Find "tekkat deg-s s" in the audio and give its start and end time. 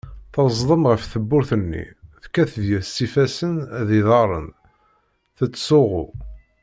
2.21-2.97